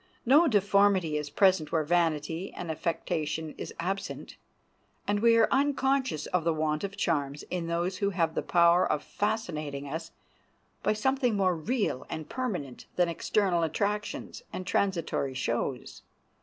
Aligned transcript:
No 0.25 0.47
deformity 0.47 1.15
is 1.15 1.29
present 1.29 1.71
where 1.71 1.83
vanity 1.83 2.51
and 2.55 2.71
affectation 2.71 3.53
is 3.55 3.71
absent, 3.79 4.35
and 5.07 5.19
we 5.19 5.37
are 5.37 5.47
unconscious 5.51 6.25
of 6.25 6.43
the 6.43 6.55
want 6.55 6.83
of 6.83 6.97
charms 6.97 7.43
in 7.51 7.67
those 7.67 7.97
who 7.97 8.09
have 8.09 8.33
the 8.33 8.41
power 8.41 8.83
of 8.91 9.03
fascinating 9.03 9.87
us 9.87 10.09
by 10.81 10.93
something 10.93 11.35
more 11.35 11.55
real 11.55 12.07
and 12.09 12.27
permanent 12.27 12.87
than 12.95 13.09
external 13.09 13.61
attractions 13.61 14.41
and 14.51 14.65
transitory 14.65 15.35
shows. 15.35 16.01